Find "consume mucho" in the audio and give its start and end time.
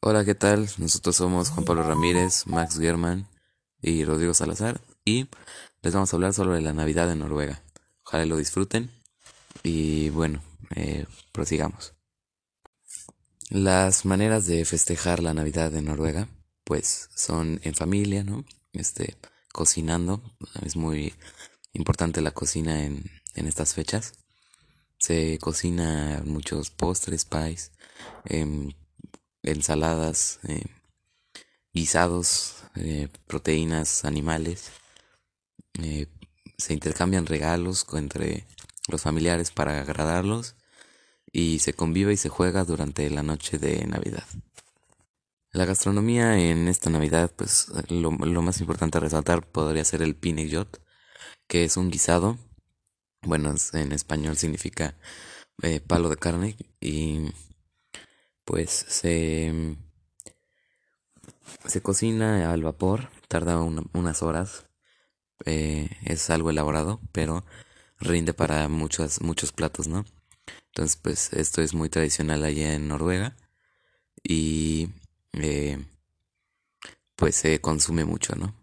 77.60-78.34